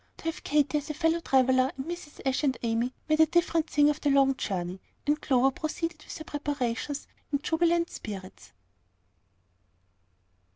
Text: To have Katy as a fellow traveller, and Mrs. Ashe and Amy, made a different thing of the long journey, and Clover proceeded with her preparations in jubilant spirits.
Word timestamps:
To 0.17 0.23
have 0.25 0.43
Katy 0.43 0.79
as 0.79 0.89
a 0.89 0.95
fellow 0.95 1.19
traveller, 1.19 1.71
and 1.77 1.85
Mrs. 1.85 2.21
Ashe 2.25 2.43
and 2.43 2.57
Amy, 2.63 2.91
made 3.07 3.19
a 3.19 3.27
different 3.27 3.69
thing 3.69 3.87
of 3.87 4.01
the 4.01 4.09
long 4.09 4.35
journey, 4.35 4.79
and 5.05 5.21
Clover 5.21 5.51
proceeded 5.51 6.03
with 6.03 6.17
her 6.17 6.23
preparations 6.23 7.07
in 7.31 7.37
jubilant 7.43 7.91
spirits. 7.91 8.51